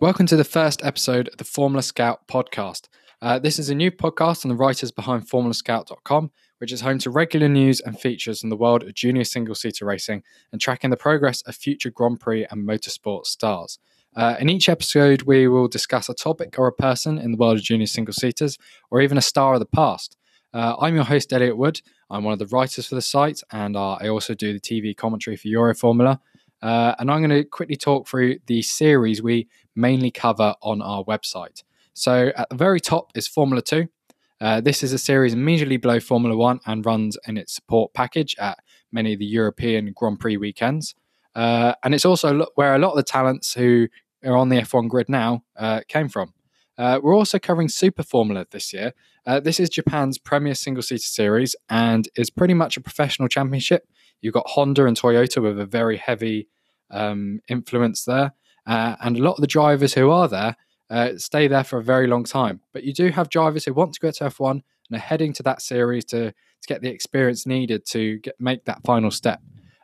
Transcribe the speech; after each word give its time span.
Welcome 0.00 0.24
to 0.28 0.36
the 0.36 0.44
first 0.44 0.82
episode 0.82 1.28
of 1.28 1.36
the 1.36 1.44
Formula 1.44 1.82
Scout 1.82 2.26
podcast. 2.26 2.88
Uh, 3.20 3.38
this 3.38 3.58
is 3.58 3.68
a 3.68 3.74
new 3.74 3.90
podcast 3.90 4.46
on 4.46 4.48
the 4.48 4.54
writers 4.54 4.90
behind 4.90 5.28
FormulaScout.com, 5.28 6.30
which 6.56 6.72
is 6.72 6.80
home 6.80 6.98
to 7.00 7.10
regular 7.10 7.50
news 7.50 7.80
and 7.80 8.00
features 8.00 8.42
in 8.42 8.48
the 8.48 8.56
world 8.56 8.82
of 8.82 8.94
junior 8.94 9.24
single 9.24 9.54
seater 9.54 9.84
racing 9.84 10.22
and 10.52 10.58
tracking 10.58 10.88
the 10.88 10.96
progress 10.96 11.42
of 11.42 11.54
future 11.54 11.90
Grand 11.90 12.18
Prix 12.18 12.46
and 12.50 12.66
motorsport 12.66 13.26
stars. 13.26 13.78
Uh, 14.16 14.36
in 14.40 14.48
each 14.48 14.70
episode, 14.70 15.24
we 15.24 15.46
will 15.48 15.68
discuss 15.68 16.08
a 16.08 16.14
topic 16.14 16.58
or 16.58 16.66
a 16.66 16.72
person 16.72 17.18
in 17.18 17.32
the 17.32 17.36
world 17.36 17.58
of 17.58 17.62
junior 17.62 17.86
single 17.86 18.14
seaters, 18.14 18.56
or 18.90 19.02
even 19.02 19.18
a 19.18 19.20
star 19.20 19.52
of 19.52 19.60
the 19.60 19.66
past. 19.66 20.16
Uh, 20.54 20.76
I'm 20.80 20.94
your 20.94 21.04
host, 21.04 21.30
Elliot 21.30 21.58
Wood. 21.58 21.82
I'm 22.08 22.24
one 22.24 22.32
of 22.32 22.38
the 22.38 22.46
writers 22.46 22.86
for 22.86 22.94
the 22.94 23.02
site, 23.02 23.42
and 23.52 23.76
uh, 23.76 23.98
I 24.00 24.08
also 24.08 24.32
do 24.32 24.54
the 24.54 24.60
TV 24.60 24.96
commentary 24.96 25.36
for 25.36 25.48
Euroformula. 25.48 26.20
Uh, 26.62 26.94
and 26.98 27.10
I'm 27.10 27.20
going 27.20 27.30
to 27.30 27.44
quickly 27.44 27.76
talk 27.76 28.06
through 28.06 28.38
the 28.46 28.62
series 28.62 29.22
we 29.22 29.48
mainly 29.74 30.10
cover 30.10 30.54
on 30.62 30.82
our 30.82 31.04
website. 31.04 31.62
So 31.94 32.32
at 32.36 32.48
the 32.50 32.56
very 32.56 32.80
top 32.80 33.12
is 33.14 33.26
Formula 33.26 33.62
2. 33.62 33.88
Uh, 34.40 34.60
this 34.60 34.82
is 34.82 34.92
a 34.92 34.98
series 34.98 35.34
immediately 35.34 35.76
below 35.76 36.00
Formula 36.00 36.36
1 36.36 36.60
and 36.66 36.86
runs 36.86 37.18
in 37.26 37.36
its 37.36 37.54
support 37.54 37.92
package 37.92 38.34
at 38.38 38.58
many 38.90 39.12
of 39.12 39.18
the 39.18 39.26
European 39.26 39.92
Grand 39.94 40.18
Prix 40.18 40.36
weekends. 40.36 40.94
Uh, 41.34 41.74
and 41.84 41.94
it's 41.94 42.04
also 42.04 42.46
where 42.54 42.74
a 42.74 42.78
lot 42.78 42.90
of 42.90 42.96
the 42.96 43.02
talents 43.02 43.54
who 43.54 43.88
are 44.24 44.36
on 44.36 44.48
the 44.48 44.56
F1 44.56 44.88
grid 44.88 45.08
now 45.08 45.44
uh, 45.56 45.80
came 45.88 46.08
from. 46.08 46.32
Uh, 46.78 46.98
we're 47.02 47.14
also 47.14 47.38
covering 47.38 47.68
Super 47.68 48.02
Formula 48.02 48.46
this 48.50 48.72
year. 48.72 48.94
Uh, 49.26 49.38
this 49.38 49.60
is 49.60 49.68
Japan's 49.68 50.16
premier 50.16 50.54
single 50.54 50.82
seater 50.82 51.02
series 51.02 51.54
and 51.68 52.08
is 52.16 52.30
pretty 52.30 52.54
much 52.54 52.78
a 52.78 52.80
professional 52.80 53.28
championship. 53.28 53.86
You've 54.22 54.34
got 54.34 54.48
Honda 54.48 54.86
and 54.86 54.96
Toyota 54.96 55.42
with 55.42 55.60
a 55.60 55.66
very 55.66 55.98
heavy 55.98 56.48
um, 56.90 57.40
influence 57.48 58.04
there. 58.04 58.32
Uh, 58.66 58.96
and 59.00 59.16
a 59.16 59.22
lot 59.22 59.32
of 59.32 59.40
the 59.40 59.46
drivers 59.46 59.94
who 59.94 60.10
are 60.10 60.28
there 60.28 60.56
uh, 60.90 61.16
stay 61.16 61.48
there 61.48 61.64
for 61.64 61.78
a 61.78 61.84
very 61.84 62.06
long 62.06 62.24
time. 62.24 62.60
But 62.72 62.84
you 62.84 62.92
do 62.92 63.08
have 63.10 63.30
drivers 63.30 63.64
who 63.64 63.72
want 63.72 63.94
to 63.94 64.00
go 64.00 64.10
to 64.10 64.24
F1 64.24 64.50
and 64.50 64.62
are 64.92 64.98
heading 64.98 65.32
to 65.34 65.42
that 65.44 65.62
series 65.62 66.04
to, 66.06 66.32
to 66.32 66.68
get 66.68 66.82
the 66.82 66.90
experience 66.90 67.46
needed 67.46 67.86
to 67.86 68.18
get, 68.18 68.34
make 68.40 68.64
that 68.64 68.82
final 68.84 69.10
step. 69.10 69.40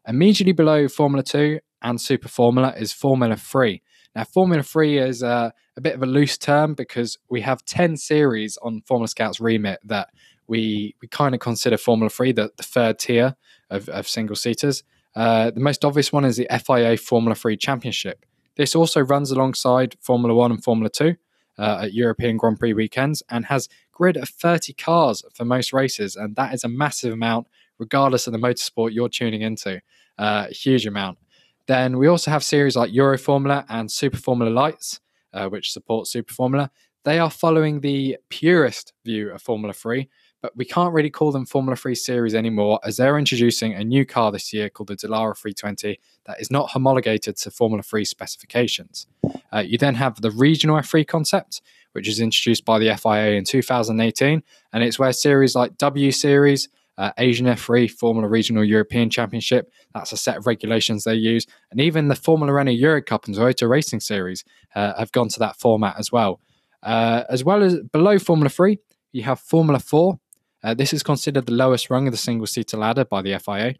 Immediately 0.06 0.52
below 0.52 0.88
Formula 0.88 1.22
2 1.22 1.60
and 1.82 2.00
Super 2.00 2.28
Formula 2.28 2.74
is 2.76 2.92
Formula 2.92 3.36
3. 3.36 3.82
Now, 4.14 4.24
Formula 4.24 4.62
3 4.62 4.98
is 4.98 5.22
uh, 5.22 5.50
a 5.76 5.80
bit 5.80 5.94
of 5.94 6.02
a 6.02 6.06
loose 6.06 6.38
term 6.38 6.74
because 6.74 7.18
we 7.28 7.42
have 7.42 7.64
10 7.64 7.96
series 7.96 8.58
on 8.62 8.82
Formula 8.86 9.08
Scout's 9.08 9.40
remit 9.40 9.78
that 9.84 10.08
we, 10.48 10.94
we 11.02 11.08
kind 11.08 11.34
of 11.34 11.40
consider 11.40 11.76
Formula 11.76 12.08
3 12.08 12.32
the, 12.32 12.50
the 12.56 12.62
third 12.62 12.98
tier 12.98 13.36
of, 13.70 13.88
of 13.88 14.08
single 14.08 14.36
seaters. 14.36 14.84
Uh, 15.16 15.50
the 15.50 15.60
most 15.60 15.84
obvious 15.84 16.12
one 16.12 16.24
is 16.24 16.36
the 16.36 16.46
FIA 16.64 16.96
Formula 16.96 17.34
3 17.34 17.56
Championship. 17.56 18.24
This 18.56 18.76
also 18.76 19.00
runs 19.00 19.30
alongside 19.30 19.96
Formula 20.00 20.34
One 20.34 20.52
and 20.52 20.62
Formula 20.62 20.90
Two 20.90 21.16
uh, 21.58 21.80
at 21.82 21.94
European 21.94 22.36
Grand 22.36 22.58
Prix 22.58 22.74
weekends 22.74 23.22
and 23.30 23.46
has 23.46 23.68
grid 23.92 24.16
of 24.16 24.28
30 24.28 24.74
cars 24.74 25.24
for 25.34 25.44
most 25.44 25.72
races, 25.72 26.16
and 26.16 26.36
that 26.36 26.52
is 26.52 26.62
a 26.64 26.68
massive 26.68 27.12
amount, 27.12 27.46
regardless 27.78 28.26
of 28.26 28.32
the 28.32 28.38
motorsport 28.38 28.92
you're 28.92 29.08
tuning 29.08 29.42
into. 29.42 29.80
Uh, 30.18 30.46
a 30.48 30.54
huge 30.54 30.86
amount. 30.86 31.18
Then 31.66 31.98
we 31.98 32.06
also 32.06 32.30
have 32.30 32.42
series 32.42 32.74
like 32.74 32.90
Euro 32.94 33.18
Formula 33.18 33.66
and 33.68 33.90
Super 33.90 34.16
Formula 34.16 34.50
Lights, 34.50 35.00
uh, 35.34 35.48
which 35.48 35.72
support 35.72 36.06
Super 36.06 36.32
Formula. 36.32 36.70
They 37.04 37.18
are 37.18 37.30
following 37.30 37.80
the 37.80 38.16
purist 38.30 38.94
view 39.04 39.30
of 39.30 39.42
Formula 39.42 39.74
3, 39.74 40.08
but 40.42 40.56
we 40.56 40.64
can't 40.64 40.92
really 40.92 41.10
call 41.10 41.32
them 41.32 41.46
Formula 41.46 41.76
3 41.76 41.94
series 41.94 42.34
anymore 42.34 42.78
as 42.84 42.96
they're 42.96 43.18
introducing 43.18 43.74
a 43.74 43.84
new 43.84 44.04
car 44.04 44.30
this 44.30 44.52
year 44.52 44.68
called 44.68 44.88
the 44.88 44.96
Dallara 44.96 45.36
320 45.36 45.98
that 46.26 46.40
is 46.40 46.50
not 46.50 46.70
homologated 46.70 47.36
to 47.38 47.50
Formula 47.50 47.82
3 47.82 48.04
specifications. 48.04 49.06
Uh, 49.52 49.58
you 49.58 49.78
then 49.78 49.94
have 49.94 50.20
the 50.20 50.30
regional 50.30 50.76
F3 50.76 51.06
concept, 51.06 51.62
which 51.92 52.08
is 52.08 52.20
introduced 52.20 52.64
by 52.64 52.78
the 52.78 52.94
FIA 52.96 53.32
in 53.32 53.44
2018, 53.44 54.42
and 54.72 54.84
it's 54.84 54.98
where 54.98 55.12
series 55.12 55.54
like 55.54 55.76
W 55.78 56.12
Series, 56.12 56.68
uh, 56.98 57.12
Asian 57.18 57.46
F3, 57.46 57.90
Formula 57.90 58.28
Regional 58.28 58.64
European 58.64 59.10
Championship, 59.10 59.70
that's 59.94 60.12
a 60.12 60.16
set 60.16 60.36
of 60.36 60.46
regulations 60.46 61.04
they 61.04 61.14
use, 61.14 61.46
and 61.70 61.80
even 61.80 62.08
the 62.08 62.14
Formula 62.14 62.52
Renault 62.52 62.72
Euro 62.72 63.02
Cup 63.02 63.26
and 63.26 63.34
Toyota 63.34 63.68
Racing 63.68 64.00
Series 64.00 64.44
uh, 64.74 64.98
have 64.98 65.12
gone 65.12 65.28
to 65.28 65.38
that 65.38 65.56
format 65.56 65.96
as 65.98 66.12
well. 66.12 66.40
Uh, 66.82 67.24
as 67.28 67.44
well 67.44 67.62
as 67.62 67.80
below 67.92 68.18
Formula 68.18 68.48
3, 68.48 68.78
you 69.12 69.22
have 69.22 69.40
Formula 69.40 69.78
4, 69.78 70.18
uh, 70.66 70.74
this 70.74 70.92
is 70.92 71.04
considered 71.04 71.46
the 71.46 71.52
lowest 71.52 71.90
rung 71.90 72.08
of 72.08 72.12
the 72.12 72.18
single 72.18 72.46
seater 72.46 72.76
ladder 72.76 73.04
by 73.04 73.22
the 73.22 73.38
FIA. 73.38 73.76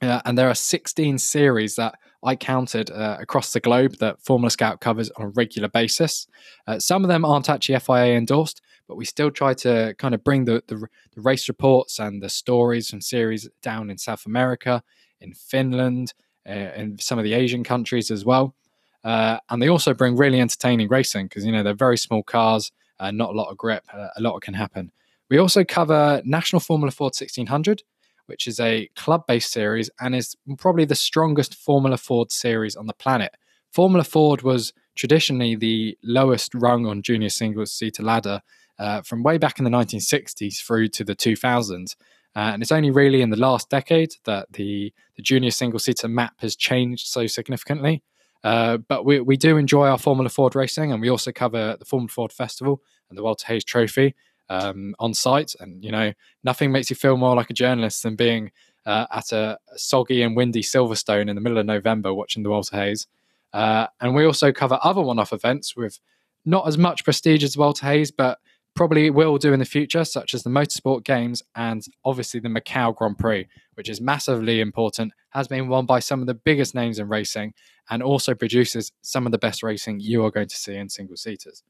Uh, 0.00 0.20
and 0.24 0.38
there 0.38 0.48
are 0.48 0.54
16 0.54 1.18
series 1.18 1.74
that 1.74 1.98
I 2.22 2.36
counted 2.36 2.92
uh, 2.92 3.16
across 3.18 3.52
the 3.52 3.58
globe 3.58 3.96
that 3.98 4.22
Formula 4.22 4.50
Scout 4.50 4.80
covers 4.80 5.10
on 5.16 5.26
a 5.26 5.28
regular 5.30 5.68
basis. 5.68 6.28
Uh, 6.68 6.78
some 6.78 7.02
of 7.02 7.08
them 7.08 7.24
aren't 7.24 7.50
actually 7.50 7.80
FIA 7.80 8.14
endorsed, 8.16 8.62
but 8.86 8.96
we 8.96 9.04
still 9.04 9.32
try 9.32 9.52
to 9.54 9.96
kind 9.98 10.14
of 10.14 10.22
bring 10.22 10.44
the, 10.44 10.62
the, 10.68 10.76
the 10.76 11.20
race 11.20 11.48
reports 11.48 11.98
and 11.98 12.22
the 12.22 12.28
stories 12.28 12.92
and 12.92 13.02
series 13.02 13.48
down 13.60 13.90
in 13.90 13.98
South 13.98 14.26
America, 14.26 14.84
in 15.20 15.34
Finland, 15.34 16.14
uh, 16.48 16.52
in 16.52 16.98
some 16.98 17.18
of 17.18 17.24
the 17.24 17.34
Asian 17.34 17.64
countries 17.64 18.12
as 18.12 18.24
well. 18.24 18.54
Uh, 19.02 19.38
and 19.50 19.60
they 19.60 19.68
also 19.68 19.92
bring 19.92 20.14
really 20.14 20.40
entertaining 20.40 20.86
racing 20.88 21.26
because, 21.26 21.44
you 21.44 21.50
know, 21.50 21.64
they're 21.64 21.74
very 21.74 21.98
small 21.98 22.22
cars, 22.22 22.70
not 23.00 23.30
a 23.30 23.36
lot 23.36 23.50
of 23.50 23.56
grip, 23.56 23.84
a 23.92 24.20
lot 24.20 24.40
can 24.40 24.54
happen. 24.54 24.92
We 25.28 25.38
also 25.38 25.64
cover 25.64 26.22
National 26.24 26.60
Formula 26.60 26.90
Ford 26.90 27.14
1600, 27.14 27.82
which 28.26 28.46
is 28.46 28.60
a 28.60 28.88
club 28.96 29.24
based 29.26 29.52
series 29.52 29.90
and 30.00 30.14
is 30.14 30.36
probably 30.58 30.84
the 30.84 30.94
strongest 30.94 31.54
Formula 31.54 31.96
Ford 31.96 32.30
series 32.30 32.76
on 32.76 32.86
the 32.86 32.94
planet. 32.94 33.36
Formula 33.72 34.04
Ford 34.04 34.42
was 34.42 34.72
traditionally 34.94 35.56
the 35.56 35.98
lowest 36.02 36.54
rung 36.54 36.86
on 36.86 37.02
junior 37.02 37.28
single 37.28 37.66
seater 37.66 38.02
ladder 38.02 38.40
uh, 38.78 39.02
from 39.02 39.22
way 39.22 39.36
back 39.36 39.58
in 39.58 39.64
the 39.64 39.70
1960s 39.70 40.64
through 40.64 40.88
to 40.88 41.04
the 41.04 41.16
2000s. 41.16 41.96
Uh, 42.34 42.50
and 42.52 42.62
it's 42.62 42.72
only 42.72 42.90
really 42.90 43.22
in 43.22 43.30
the 43.30 43.36
last 43.36 43.68
decade 43.70 44.14
that 44.24 44.52
the, 44.52 44.92
the 45.16 45.22
junior 45.22 45.50
single 45.50 45.78
seater 45.78 46.08
map 46.08 46.34
has 46.38 46.54
changed 46.54 47.06
so 47.06 47.26
significantly. 47.26 48.02
Uh, 48.44 48.76
but 48.76 49.04
we, 49.04 49.20
we 49.20 49.36
do 49.36 49.56
enjoy 49.56 49.88
our 49.88 49.98
Formula 49.98 50.28
Ford 50.28 50.54
racing, 50.54 50.92
and 50.92 51.00
we 51.00 51.08
also 51.08 51.32
cover 51.32 51.76
the 51.78 51.84
Formula 51.84 52.08
Ford 52.08 52.32
Festival 52.32 52.80
and 53.08 53.18
the 53.18 53.22
Walter 53.22 53.46
Hayes 53.46 53.64
Trophy 53.64 54.14
um, 54.48 54.94
on 54.98 55.14
site. 55.14 55.54
And, 55.60 55.84
you 55.84 55.90
know, 55.90 56.12
nothing 56.44 56.72
makes 56.72 56.90
you 56.90 56.96
feel 56.96 57.16
more 57.16 57.34
like 57.34 57.50
a 57.50 57.54
journalist 57.54 58.02
than 58.02 58.16
being 58.16 58.52
uh, 58.84 59.06
at 59.10 59.32
a 59.32 59.58
soggy 59.76 60.22
and 60.22 60.36
windy 60.36 60.62
Silverstone 60.62 61.28
in 61.28 61.34
the 61.34 61.40
middle 61.40 61.58
of 61.58 61.66
November 61.66 62.14
watching 62.14 62.42
the 62.42 62.50
Walter 62.50 62.76
Hayes. 62.76 63.06
Uh, 63.52 63.86
and 64.00 64.14
we 64.14 64.24
also 64.24 64.52
cover 64.52 64.78
other 64.82 65.02
one 65.02 65.18
off 65.18 65.32
events 65.32 65.76
with 65.76 65.98
not 66.44 66.68
as 66.68 66.78
much 66.78 67.04
prestige 67.04 67.42
as 67.42 67.56
Walter 67.56 67.86
Hayes, 67.86 68.10
but 68.10 68.38
probably 68.76 69.08
will 69.08 69.38
do 69.38 69.52
in 69.52 69.58
the 69.58 69.64
future, 69.64 70.04
such 70.04 70.34
as 70.34 70.42
the 70.42 70.50
Motorsport 70.50 71.02
Games 71.02 71.42
and 71.54 71.82
obviously 72.04 72.38
the 72.38 72.48
Macau 72.48 72.94
Grand 72.94 73.18
Prix, 73.18 73.48
which 73.74 73.88
is 73.88 74.00
massively 74.00 74.60
important, 74.60 75.12
has 75.30 75.48
been 75.48 75.68
won 75.68 75.86
by 75.86 75.98
some 75.98 76.20
of 76.20 76.26
the 76.26 76.34
biggest 76.34 76.74
names 76.74 76.98
in 76.98 77.08
racing, 77.08 77.54
and 77.88 78.02
also 78.02 78.34
produces 78.34 78.92
some 79.00 79.26
of 79.26 79.32
the 79.32 79.38
best 79.38 79.62
racing 79.62 80.00
you 80.00 80.24
are 80.24 80.30
going 80.30 80.48
to 80.48 80.56
see 80.56 80.76
in 80.76 80.88
single 80.88 81.16
seaters. 81.16 81.62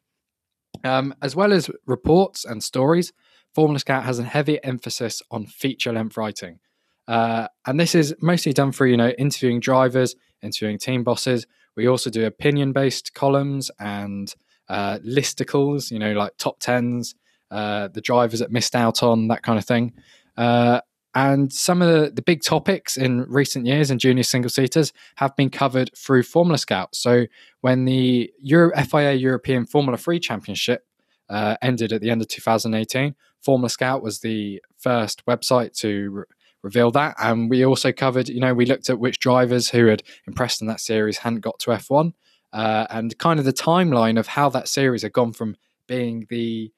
Um, 0.86 1.14
as 1.20 1.36
well 1.36 1.52
as 1.52 1.70
reports 1.86 2.44
and 2.44 2.62
stories, 2.62 3.12
Formula 3.54 3.78
Scout 3.78 4.04
has 4.04 4.18
a 4.18 4.24
heavy 4.24 4.62
emphasis 4.62 5.22
on 5.30 5.46
feature 5.46 5.92
length 5.92 6.16
writing. 6.16 6.60
Uh, 7.08 7.48
and 7.66 7.78
this 7.78 7.94
is 7.94 8.14
mostly 8.20 8.52
done 8.52 8.72
through, 8.72 8.90
you 8.90 8.96
know, 8.96 9.10
interviewing 9.10 9.60
drivers, 9.60 10.14
interviewing 10.42 10.78
team 10.78 11.04
bosses. 11.04 11.46
We 11.76 11.86
also 11.88 12.10
do 12.10 12.24
opinion 12.24 12.72
based 12.72 13.14
columns 13.14 13.70
and 13.78 14.34
uh, 14.68 14.98
listicles, 14.98 15.90
you 15.90 15.98
know, 15.98 16.12
like 16.12 16.36
top 16.38 16.58
tens, 16.60 17.14
uh, 17.50 17.88
the 17.88 18.00
drivers 18.00 18.40
that 18.40 18.50
missed 18.50 18.74
out 18.74 19.02
on, 19.02 19.28
that 19.28 19.42
kind 19.42 19.58
of 19.58 19.64
thing. 19.64 19.92
Uh, 20.36 20.80
and 21.16 21.50
some 21.50 21.80
of 21.80 21.88
the, 21.88 22.10
the 22.10 22.20
big 22.20 22.42
topics 22.42 22.98
in 22.98 23.22
recent 23.22 23.64
years 23.64 23.90
in 23.90 23.98
junior 23.98 24.22
single 24.22 24.50
seaters 24.50 24.92
have 25.14 25.34
been 25.34 25.48
covered 25.48 25.90
through 25.96 26.22
Formula 26.22 26.58
Scout. 26.58 26.94
So 26.94 27.24
when 27.62 27.86
the 27.86 28.30
Euro, 28.42 28.70
FIA 28.76 29.14
European 29.14 29.64
Formula 29.64 29.96
3 29.96 30.20
Championship 30.20 30.86
uh, 31.30 31.56
ended 31.62 31.94
at 31.94 32.02
the 32.02 32.10
end 32.10 32.20
of 32.20 32.28
2018, 32.28 33.14
Formula 33.40 33.70
Scout 33.70 34.02
was 34.02 34.20
the 34.20 34.62
first 34.76 35.24
website 35.24 35.74
to 35.78 36.10
re- 36.10 36.24
reveal 36.62 36.90
that. 36.90 37.14
And 37.18 37.48
we 37.48 37.64
also 37.64 37.92
covered, 37.92 38.28
you 38.28 38.40
know, 38.40 38.52
we 38.52 38.66
looked 38.66 38.90
at 38.90 38.98
which 38.98 39.18
drivers 39.18 39.70
who 39.70 39.86
had 39.86 40.02
impressed 40.26 40.60
in 40.60 40.66
that 40.66 40.80
series 40.80 41.16
hadn't 41.16 41.40
got 41.40 41.58
to 41.60 41.70
F1 41.70 42.12
uh, 42.52 42.88
and 42.90 43.16
kind 43.16 43.38
of 43.38 43.46
the 43.46 43.54
timeline 43.54 44.18
of 44.18 44.26
how 44.26 44.50
that 44.50 44.68
series 44.68 45.00
had 45.00 45.14
gone 45.14 45.32
from 45.32 45.56
being 45.86 46.26
the 46.28 46.70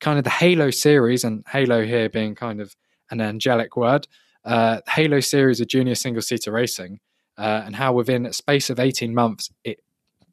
kind 0.00 0.18
of 0.18 0.24
the 0.24 0.30
Halo 0.30 0.70
series 0.70 1.22
and 1.22 1.44
Halo 1.48 1.84
here 1.84 2.08
being 2.08 2.34
kind 2.34 2.60
of 2.60 2.74
an 3.10 3.20
angelic 3.20 3.76
word, 3.76 4.06
uh, 4.44 4.80
Halo 4.88 5.20
series 5.20 5.60
of 5.60 5.68
junior 5.68 5.94
single 5.94 6.22
seater 6.22 6.52
racing, 6.52 7.00
uh, 7.38 7.62
and 7.64 7.76
how 7.76 7.92
within 7.92 8.26
a 8.26 8.32
space 8.32 8.70
of 8.70 8.78
18 8.80 9.14
months 9.14 9.50
it 9.64 9.78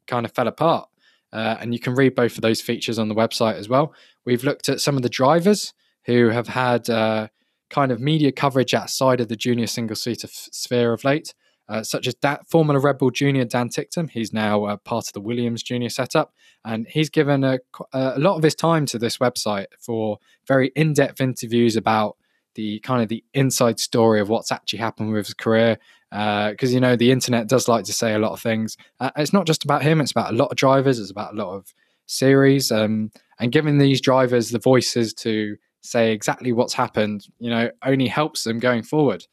kind 0.06 0.24
of 0.26 0.32
fell 0.32 0.48
apart. 0.48 0.88
Uh, 1.32 1.56
and 1.60 1.72
you 1.72 1.80
can 1.80 1.94
read 1.94 2.14
both 2.14 2.36
of 2.36 2.42
those 2.42 2.60
features 2.60 2.98
on 2.98 3.08
the 3.08 3.14
website 3.14 3.56
as 3.56 3.68
well. 3.68 3.92
We've 4.24 4.44
looked 4.44 4.68
at 4.68 4.80
some 4.80 4.96
of 4.96 5.02
the 5.02 5.08
drivers 5.08 5.74
who 6.06 6.28
have 6.28 6.48
had 6.48 6.88
uh, 6.88 7.28
kind 7.70 7.90
of 7.90 8.00
media 8.00 8.30
coverage 8.30 8.72
outside 8.74 9.20
of 9.20 9.28
the 9.28 9.36
junior 9.36 9.66
single 9.66 9.96
seater 9.96 10.28
f- 10.28 10.48
sphere 10.52 10.92
of 10.92 11.02
late. 11.02 11.34
uh, 11.68 11.82
such 11.82 12.06
as 12.06 12.14
that 12.20 12.46
Formula 12.46 12.78
Red 12.78 12.98
Bull 12.98 13.10
Junior 13.10 13.44
Dan 13.44 13.68
Ticktum. 13.68 14.10
He's 14.10 14.32
now 14.32 14.76
part 14.84 15.08
of 15.08 15.12
the 15.12 15.20
Williams 15.20 15.62
Junior 15.62 15.88
setup, 15.88 16.32
and 16.64 16.86
he's 16.88 17.10
given 17.10 17.42
a, 17.42 17.58
a 17.92 18.18
lot 18.18 18.36
of 18.36 18.42
his 18.42 18.54
time 18.54 18.86
to 18.86 18.98
this 18.98 19.18
website 19.18 19.66
for 19.78 20.18
very 20.46 20.72
in-depth 20.76 21.20
interviews 21.20 21.76
about 21.76 22.16
the 22.54 22.80
kind 22.80 23.02
of 23.02 23.08
the 23.08 23.24
inside 23.34 23.80
story 23.80 24.20
of 24.20 24.28
what's 24.28 24.52
actually 24.52 24.78
happened 24.78 25.12
with 25.12 25.26
his 25.26 25.34
career. 25.34 25.78
Because 26.10 26.70
uh, 26.70 26.74
you 26.74 26.80
know 26.80 26.94
the 26.94 27.10
internet 27.10 27.48
does 27.48 27.66
like 27.66 27.84
to 27.86 27.92
say 27.92 28.14
a 28.14 28.18
lot 28.18 28.32
of 28.32 28.40
things. 28.40 28.76
Uh, 29.00 29.10
it's 29.16 29.32
not 29.32 29.46
just 29.46 29.64
about 29.64 29.82
him; 29.82 30.00
it's 30.00 30.12
about 30.12 30.32
a 30.32 30.36
lot 30.36 30.50
of 30.50 30.56
drivers. 30.56 30.98
It's 30.98 31.10
about 31.10 31.34
a 31.34 31.36
lot 31.36 31.54
of 31.54 31.74
series, 32.06 32.70
um, 32.70 33.10
and 33.40 33.50
giving 33.50 33.78
these 33.78 34.00
drivers 34.00 34.50
the 34.50 34.60
voices 34.60 35.12
to 35.14 35.56
say 35.80 36.12
exactly 36.12 36.52
what's 36.52 36.72
happened, 36.72 37.26
you 37.38 37.50
know, 37.50 37.70
only 37.84 38.06
helps 38.06 38.44
them 38.44 38.58
going 38.58 38.82
forward. 38.82 39.26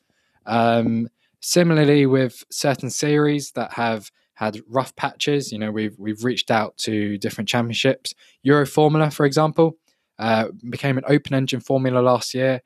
Um, 0.45 1.07
Similarly, 1.41 2.05
with 2.05 2.43
certain 2.51 2.91
series 2.91 3.51
that 3.53 3.73
have 3.73 4.11
had 4.35 4.61
rough 4.69 4.95
patches, 4.95 5.51
you 5.51 5.57
know, 5.57 5.71
we've 5.71 5.97
we've 5.97 6.23
reached 6.23 6.51
out 6.51 6.77
to 6.77 7.17
different 7.17 7.49
championships. 7.49 8.13
Euro 8.43 8.67
Formula, 8.67 9.09
for 9.09 9.25
example, 9.25 9.75
uh, 10.19 10.49
became 10.69 10.99
an 10.99 11.03
open 11.07 11.33
engine 11.33 11.59
formula 11.59 11.99
last 11.99 12.35
year. 12.35 12.61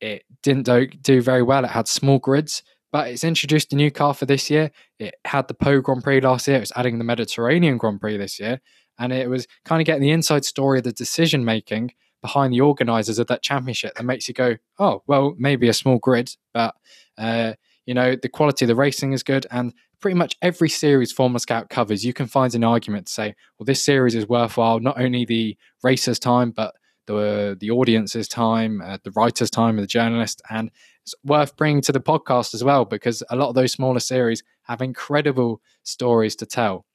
It 0.00 0.24
didn't 0.42 0.66
do, 0.66 0.86
do 0.86 1.20
very 1.22 1.42
well. 1.42 1.64
It 1.64 1.70
had 1.70 1.88
small 1.88 2.18
grids, 2.18 2.62
but 2.92 3.08
it's 3.08 3.24
introduced 3.24 3.72
a 3.72 3.76
new 3.76 3.90
car 3.90 4.14
for 4.14 4.26
this 4.26 4.50
year. 4.50 4.70
It 4.98 5.14
had 5.26 5.48
the 5.48 5.54
Pau 5.54 5.80
Grand 5.80 6.04
Prix 6.04 6.20
last 6.20 6.48
year. 6.48 6.58
It's 6.58 6.72
adding 6.76 6.98
the 6.98 7.04
Mediterranean 7.04 7.78
Grand 7.78 8.00
Prix 8.00 8.16
this 8.16 8.38
year, 8.38 8.60
and 8.98 9.12
it 9.12 9.28
was 9.28 9.46
kind 9.64 9.80
of 9.80 9.86
getting 9.86 10.02
the 10.02 10.10
inside 10.10 10.44
story 10.44 10.78
of 10.78 10.84
the 10.84 10.92
decision 10.92 11.44
making 11.44 11.92
behind 12.22 12.52
the 12.52 12.60
organisers 12.60 13.18
of 13.18 13.28
that 13.28 13.42
championship 13.42 13.94
that 13.94 14.04
makes 14.04 14.26
you 14.26 14.34
go, 14.34 14.56
oh, 14.78 15.02
well, 15.06 15.34
maybe 15.38 15.68
a 15.68 15.74
small 15.74 15.98
grid, 15.98 16.34
but 16.52 16.74
uh, 17.16 17.52
you 17.86 17.94
know, 17.94 18.16
the 18.20 18.28
quality 18.28 18.64
of 18.64 18.68
the 18.68 18.74
racing 18.74 19.12
is 19.12 19.22
good, 19.22 19.46
and 19.50 19.72
pretty 20.00 20.16
much 20.16 20.36
every 20.42 20.68
series 20.68 21.12
Formula 21.12 21.40
Scout 21.40 21.70
covers, 21.70 22.04
you 22.04 22.12
can 22.12 22.26
find 22.26 22.54
an 22.54 22.64
argument 22.64 23.06
to 23.06 23.12
say, 23.12 23.34
well, 23.58 23.64
this 23.64 23.84
series 23.84 24.14
is 24.14 24.28
worthwhile, 24.28 24.80
not 24.80 25.00
only 25.00 25.24
the 25.24 25.56
racer's 25.82 26.18
time, 26.18 26.50
but 26.50 26.74
the 27.08 27.56
the 27.58 27.70
audience's 27.70 28.28
time, 28.28 28.80
uh, 28.80 28.98
the 29.02 29.10
writer's 29.10 29.50
time, 29.50 29.76
the 29.76 29.86
journalist, 29.86 30.40
and 30.48 30.70
it's 31.02 31.14
worth 31.24 31.56
bringing 31.56 31.82
to 31.82 31.92
the 31.92 32.00
podcast 32.00 32.54
as 32.54 32.62
well 32.62 32.84
because 32.84 33.22
a 33.30 33.36
lot 33.36 33.48
of 33.48 33.56
those 33.56 33.72
smaller 33.72 34.00
series 34.00 34.44
have 34.62 34.80
incredible 34.80 35.60
stories 35.82 36.36
to 36.36 36.46
tell. 36.46 36.86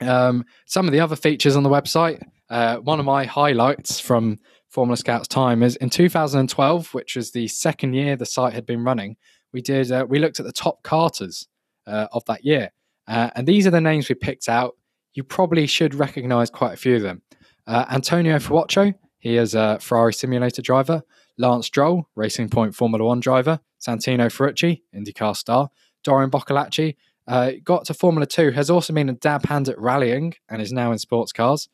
Um, 0.00 0.44
some 0.66 0.86
of 0.86 0.92
the 0.92 1.00
other 1.00 1.16
features 1.16 1.54
on 1.54 1.62
the 1.62 1.70
website, 1.70 2.22
uh, 2.50 2.78
one 2.78 2.98
of 2.98 3.06
my 3.06 3.24
highlights 3.24 4.00
from 4.00 4.38
Formula 4.68 4.96
Scout's 4.96 5.28
time 5.28 5.62
is 5.62 5.76
in 5.76 5.90
2012, 5.90 6.92
which 6.92 7.14
was 7.14 7.30
the 7.30 7.46
second 7.46 7.94
year 7.94 8.16
the 8.16 8.26
site 8.26 8.52
had 8.52 8.66
been 8.66 8.82
running 8.82 9.16
we 9.56 9.62
did 9.62 9.90
uh, 9.90 10.06
we 10.06 10.18
looked 10.18 10.38
at 10.38 10.46
the 10.46 10.52
top 10.52 10.82
karters 10.82 11.46
uh, 11.86 12.08
of 12.12 12.22
that 12.26 12.44
year, 12.44 12.70
uh, 13.08 13.30
and 13.34 13.46
these 13.46 13.66
are 13.66 13.70
the 13.70 13.80
names 13.80 14.08
we 14.08 14.14
picked 14.14 14.50
out. 14.50 14.76
You 15.14 15.24
probably 15.24 15.66
should 15.66 15.94
recognise 15.94 16.50
quite 16.50 16.74
a 16.74 16.76
few 16.76 16.96
of 16.96 17.02
them. 17.02 17.22
Uh, 17.66 17.86
Antonio 17.90 18.36
Fuoco, 18.36 18.94
he 19.26 19.38
is 19.38 19.56
a 19.56 19.76
Ferrari 19.80 20.14
simulator 20.14 20.62
driver. 20.62 21.02
Lance 21.36 21.66
Stroll, 21.66 22.08
Racing 22.14 22.48
Point 22.48 22.76
Formula 22.76 23.04
One 23.04 23.18
driver. 23.18 23.58
Santino 23.80 24.26
Ferrucci, 24.26 24.82
IndyCar 24.94 25.36
star. 25.36 25.70
Dorian 26.04 26.30
Boccolacci, 26.30 26.94
uh, 27.26 27.50
got 27.64 27.84
to 27.86 27.94
Formula 27.94 28.24
Two, 28.24 28.52
has 28.52 28.70
also 28.70 28.92
been 28.92 29.08
a 29.08 29.14
dab 29.14 29.46
hand 29.46 29.68
at 29.68 29.80
rallying 29.80 30.34
and 30.48 30.62
is 30.62 30.72
now 30.72 30.92
in 30.92 30.98
sports 30.98 31.32
cars. 31.32 31.68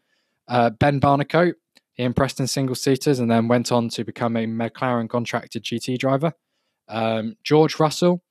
Uh, 0.49 0.71
ben 0.71 0.99
Barnicoat, 0.99 1.53
he 1.93 2.05
impressed 2.05 2.41
in 2.41 2.47
single 2.47 2.75
seaters 2.75 3.19
and 3.19 3.31
then 3.31 3.49
went 3.49 3.71
on 3.71 3.91
to 3.91 4.03
become 4.03 4.35
a 4.35 4.47
McLaren 4.47 5.11
contracted 5.11 5.63
GT 5.63 5.99
driver. 5.99 6.33
Um, 6.89 7.37
George 7.45 7.79
Russell, 7.79 8.23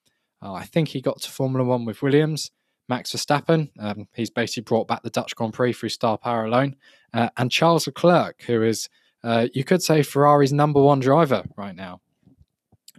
oh, 0.42 0.56
I 0.56 0.66
think 0.66 0.88
he 0.88 1.00
got 1.00 1.22
to 1.22 1.30
Formula 1.30 1.64
One 1.64 1.86
with 1.86 2.02
Williams. 2.02 2.50
Max 2.90 3.12
Verstappen, 3.12 3.70
um, 3.78 4.08
he's 4.16 4.32
basically 4.32 4.64
brought 4.64 4.88
back 4.88 5.04
the 5.04 5.12
Dutch 5.12 5.36
Grand 5.36 5.54
Prix 5.54 5.74
through 5.74 5.90
star 5.90 6.18
power 6.18 6.44
alone. 6.44 6.76
Uh, 7.14 7.30
and 7.38 7.52
Charles 7.52 7.86
Leclerc, 7.86 8.42
who 8.48 8.64
is, 8.64 8.90
uh, 9.24 9.48
you 9.54 9.64
could 9.64 9.82
say, 9.82 10.02
Ferrari's 10.02 10.54
number 10.54 10.82
one 10.82 11.00
driver 11.00 11.44
right 11.56 11.76
now. 11.76 12.02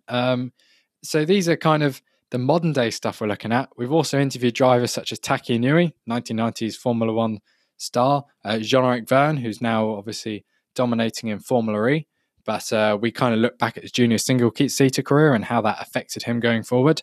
Um, 0.08 0.52
so 1.02 1.24
these 1.24 1.48
are 1.48 1.56
kind 1.56 1.82
of 1.82 2.02
the 2.30 2.38
modern 2.38 2.72
day 2.72 2.90
stuff 2.90 3.20
we're 3.20 3.26
looking 3.26 3.52
at. 3.52 3.69
We've 3.76 3.92
also 3.92 4.19
interviewed 4.19 4.54
drivers 4.54 4.92
such 4.92 5.12
as 5.12 5.19
Taki 5.19 5.58
Inoue, 5.58 5.92
1990s 6.08 6.76
Formula 6.76 7.12
One 7.12 7.40
star, 7.76 8.24
uh, 8.44 8.58
Jean 8.58 8.84
Eric 8.84 9.08
Vergne, 9.08 9.36
who's 9.36 9.60
now 9.60 9.90
obviously 9.90 10.44
dominating 10.74 11.28
in 11.28 11.40
Formula 11.40 11.88
E. 11.88 12.06
But 12.44 12.72
uh, 12.72 12.98
we 13.00 13.10
kind 13.12 13.34
of 13.34 13.40
look 13.40 13.58
back 13.58 13.76
at 13.76 13.82
his 13.82 13.92
junior 13.92 14.19
single 14.19 14.52
seater 14.69 15.02
career 15.02 15.34
and 15.34 15.44
how 15.44 15.60
that 15.62 15.80
affected 15.80 16.24
him 16.24 16.40
going 16.40 16.62
forward. 16.62 17.02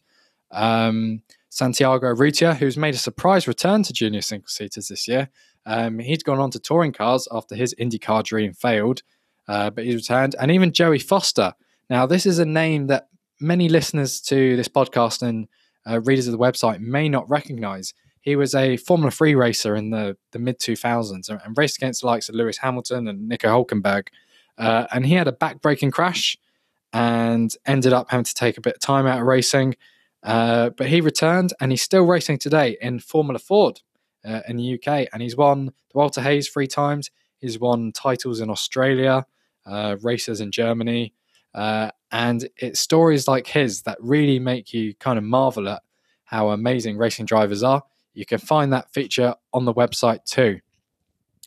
Um, 0.51 1.21
Santiago 1.49 2.13
Urrutia, 2.13 2.55
who's 2.55 2.77
made 2.77 2.93
a 2.93 2.97
surprise 2.97 3.47
return 3.47 3.83
to 3.83 3.93
junior 3.93 4.21
single 4.21 4.47
seaters 4.47 4.87
this 4.87 5.07
year. 5.07 5.29
Um, 5.65 5.99
he'd 5.99 6.23
gone 6.23 6.39
on 6.39 6.51
to 6.51 6.59
touring 6.59 6.91
cars 6.91 7.27
after 7.31 7.55
his 7.55 7.75
IndyCar 7.79 8.23
dream 8.23 8.53
failed, 8.53 9.01
uh, 9.47 9.69
but 9.69 9.85
he's 9.85 9.95
returned. 9.95 10.35
And 10.39 10.51
even 10.51 10.73
Joey 10.73 10.99
Foster. 10.99 11.53
Now, 11.89 12.05
this 12.05 12.25
is 12.25 12.39
a 12.39 12.45
name 12.45 12.87
that 12.87 13.09
many 13.39 13.69
listeners 13.69 14.21
to 14.21 14.55
this 14.55 14.67
podcast 14.67 15.21
and 15.21 15.47
uh, 15.89 16.01
readers 16.01 16.27
of 16.27 16.31
the 16.31 16.37
website 16.37 16.79
may 16.79 17.09
not 17.09 17.29
recognize. 17.29 17.93
He 18.21 18.35
was 18.35 18.53
a 18.53 18.77
Formula 18.77 19.11
3 19.11 19.35
racer 19.35 19.75
in 19.75 19.91
the, 19.91 20.17
the 20.31 20.39
mid 20.39 20.59
2000s 20.59 21.29
and, 21.29 21.41
and 21.43 21.57
raced 21.57 21.77
against 21.77 22.01
the 22.01 22.07
likes 22.07 22.29
of 22.29 22.35
Lewis 22.35 22.57
Hamilton 22.57 23.07
and 23.07 23.27
Nico 23.27 23.47
Hulkenberg. 23.47 24.07
Uh, 24.57 24.87
and 24.91 25.05
he 25.05 25.13
had 25.13 25.27
a 25.27 25.31
back-breaking 25.31 25.91
crash 25.91 26.37
and 26.91 27.55
ended 27.65 27.93
up 27.93 28.11
having 28.11 28.25
to 28.25 28.33
take 28.33 28.57
a 28.57 28.61
bit 28.61 28.75
of 28.75 28.81
time 28.81 29.07
out 29.07 29.19
of 29.19 29.25
racing. 29.25 29.75
Uh, 30.21 30.69
but 30.71 30.87
he 30.87 30.99
returned 30.99 31.53
and 31.61 31.71
he's 31.71 31.81
still 31.81 32.05
racing 32.05 32.37
today 32.37 32.77
in 32.81 32.99
Formula 32.99 33.39
Ford 33.39 33.81
uh, 34.25 34.41
in 34.47 34.57
the 34.57 34.75
UK. 34.75 35.07
And 35.11 35.21
he's 35.21 35.35
won 35.35 35.67
the 35.67 35.97
Walter 35.97 36.21
Hayes 36.21 36.49
three 36.49 36.67
times. 36.67 37.11
He's 37.39 37.59
won 37.59 37.91
titles 37.91 38.39
in 38.39 38.49
Australia, 38.49 39.25
uh, 39.65 39.97
races 40.01 40.41
in 40.41 40.51
Germany. 40.51 41.13
Uh, 41.53 41.91
and 42.11 42.47
it's 42.57 42.79
stories 42.79 43.27
like 43.27 43.47
his 43.47 43.83
that 43.83 43.97
really 44.01 44.39
make 44.39 44.73
you 44.73 44.93
kind 44.95 45.17
of 45.17 45.23
marvel 45.23 45.67
at 45.69 45.81
how 46.25 46.49
amazing 46.49 46.97
racing 46.97 47.25
drivers 47.25 47.63
are. 47.63 47.83
You 48.13 48.25
can 48.25 48.39
find 48.39 48.73
that 48.73 48.91
feature 48.91 49.35
on 49.53 49.65
the 49.65 49.73
website 49.73 50.25
too. 50.25 50.59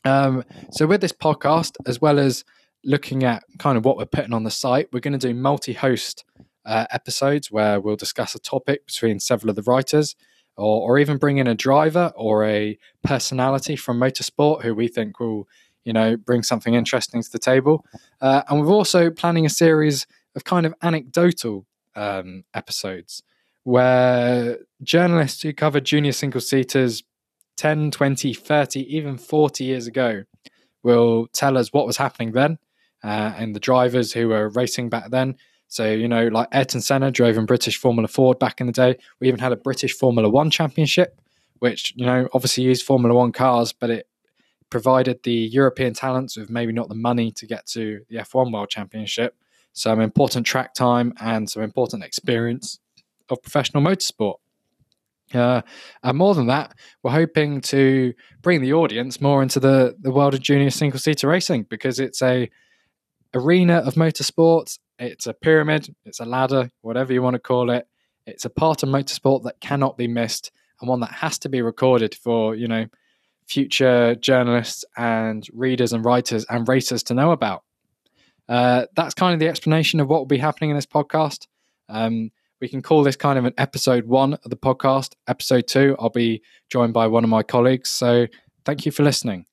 Um, 0.04 0.44
so, 0.70 0.86
with 0.86 1.00
this 1.00 1.12
podcast, 1.12 1.76
as 1.86 2.00
well 2.00 2.18
as 2.18 2.44
looking 2.84 3.22
at 3.22 3.44
kind 3.58 3.78
of 3.78 3.84
what 3.84 3.96
we're 3.96 4.06
putting 4.06 4.32
on 4.32 4.42
the 4.42 4.50
site, 4.50 4.88
we're 4.92 5.00
going 5.00 5.18
to 5.18 5.28
do 5.28 5.34
multi 5.34 5.72
host 5.72 6.24
uh, 6.64 6.86
episodes 6.90 7.50
where 7.50 7.80
we'll 7.80 7.96
discuss 7.96 8.34
a 8.34 8.38
topic 8.38 8.86
between 8.86 9.20
several 9.20 9.50
of 9.50 9.56
the 9.56 9.62
writers. 9.62 10.16
Or, 10.56 10.82
or 10.82 10.98
even 10.98 11.16
bring 11.16 11.38
in 11.38 11.46
a 11.46 11.54
driver 11.54 12.12
or 12.14 12.44
a 12.44 12.78
personality 13.02 13.74
from 13.74 13.98
motorsport 13.98 14.62
who 14.62 14.74
we 14.74 14.86
think 14.86 15.18
will, 15.18 15.48
you 15.84 15.92
know, 15.92 16.16
bring 16.16 16.42
something 16.42 16.74
interesting 16.74 17.22
to 17.22 17.32
the 17.32 17.38
table. 17.38 17.86
Uh, 18.20 18.42
and 18.48 18.60
we're 18.60 18.72
also 18.72 19.10
planning 19.10 19.46
a 19.46 19.50
series 19.50 20.06
of 20.36 20.44
kind 20.44 20.66
of 20.66 20.74
anecdotal 20.82 21.66
um, 21.96 22.44
episodes 22.54 23.22
where 23.64 24.58
journalists 24.82 25.42
who 25.42 25.52
covered 25.52 25.84
junior 25.84 26.12
single 26.12 26.40
seaters 26.40 27.02
10, 27.56 27.90
20, 27.90 28.34
30, 28.34 28.96
even 28.96 29.16
40 29.16 29.64
years 29.64 29.86
ago 29.86 30.24
will 30.82 31.28
tell 31.28 31.56
us 31.56 31.72
what 31.72 31.86
was 31.86 31.96
happening 31.96 32.32
then 32.32 32.58
uh, 33.04 33.34
and 33.36 33.54
the 33.54 33.60
drivers 33.60 34.12
who 34.12 34.28
were 34.28 34.48
racing 34.48 34.88
back 34.88 35.10
then. 35.10 35.36
So, 35.72 35.90
you 35.90 36.06
know, 36.06 36.28
like 36.28 36.48
Ayrton 36.52 36.82
Senna 36.82 37.10
drove 37.10 37.38
in 37.38 37.46
British 37.46 37.78
Formula 37.78 38.06
Ford 38.06 38.38
back 38.38 38.60
in 38.60 38.66
the 38.66 38.74
day. 38.74 38.98
We 39.20 39.28
even 39.28 39.40
had 39.40 39.52
a 39.52 39.56
British 39.56 39.94
Formula 39.96 40.28
One 40.28 40.50
championship, 40.50 41.18
which, 41.60 41.94
you 41.96 42.04
know, 42.04 42.28
obviously 42.34 42.64
used 42.64 42.84
Formula 42.84 43.14
One 43.14 43.32
cars, 43.32 43.72
but 43.72 43.88
it 43.88 44.06
provided 44.68 45.22
the 45.22 45.32
European 45.32 45.94
talents 45.94 46.36
with 46.36 46.50
maybe 46.50 46.74
not 46.74 46.90
the 46.90 46.94
money 46.94 47.32
to 47.32 47.46
get 47.46 47.64
to 47.68 48.02
the 48.10 48.16
F1 48.16 48.52
World 48.52 48.68
Championship. 48.68 49.34
Some 49.72 49.98
important 49.98 50.44
track 50.44 50.74
time 50.74 51.14
and 51.18 51.48
some 51.48 51.62
important 51.62 52.04
experience 52.04 52.78
of 53.30 53.40
professional 53.40 53.82
motorsport. 53.82 54.34
Uh, 55.32 55.62
and 56.02 56.18
more 56.18 56.34
than 56.34 56.48
that, 56.48 56.74
we're 57.02 57.12
hoping 57.12 57.62
to 57.62 58.12
bring 58.42 58.60
the 58.60 58.74
audience 58.74 59.22
more 59.22 59.42
into 59.42 59.58
the, 59.58 59.96
the 59.98 60.10
world 60.10 60.34
of 60.34 60.40
junior 60.40 60.68
single 60.68 61.00
seater 61.00 61.28
racing 61.28 61.62
because 61.70 61.98
it's 61.98 62.20
a 62.20 62.50
arena 63.32 63.78
of 63.78 63.94
motorsports. 63.94 64.78
It's 65.02 65.26
a 65.26 65.34
pyramid, 65.34 65.92
it's 66.04 66.20
a 66.20 66.24
ladder, 66.24 66.70
whatever 66.82 67.12
you 67.12 67.22
want 67.22 67.34
to 67.34 67.40
call 67.40 67.70
it. 67.70 67.88
It's 68.24 68.44
a 68.44 68.50
part 68.50 68.84
of 68.84 68.88
motorsport 68.88 69.42
that 69.42 69.60
cannot 69.60 69.96
be 69.96 70.06
missed 70.06 70.52
and 70.80 70.88
one 70.88 71.00
that 71.00 71.10
has 71.10 71.38
to 71.40 71.48
be 71.48 71.60
recorded 71.60 72.14
for, 72.14 72.54
you 72.54 72.68
know, 72.68 72.86
future 73.48 74.14
journalists 74.14 74.84
and 74.96 75.44
readers 75.52 75.92
and 75.92 76.04
writers 76.04 76.46
and 76.48 76.68
racers 76.68 77.02
to 77.04 77.14
know 77.14 77.32
about. 77.32 77.64
Uh, 78.48 78.86
that's 78.94 79.14
kind 79.14 79.34
of 79.34 79.40
the 79.40 79.48
explanation 79.48 79.98
of 79.98 80.08
what 80.08 80.20
will 80.20 80.26
be 80.26 80.38
happening 80.38 80.70
in 80.70 80.76
this 80.76 80.86
podcast. 80.86 81.48
Um, 81.88 82.30
we 82.60 82.68
can 82.68 82.80
call 82.80 83.02
this 83.02 83.16
kind 83.16 83.40
of 83.40 83.44
an 83.44 83.54
episode 83.58 84.06
one 84.06 84.34
of 84.34 84.50
the 84.50 84.56
podcast. 84.56 85.14
Episode 85.26 85.66
two, 85.66 85.96
I'll 85.98 86.10
be 86.10 86.42
joined 86.70 86.94
by 86.94 87.08
one 87.08 87.24
of 87.24 87.30
my 87.30 87.42
colleagues. 87.42 87.90
So 87.90 88.28
thank 88.64 88.86
you 88.86 88.92
for 88.92 89.02
listening. 89.02 89.46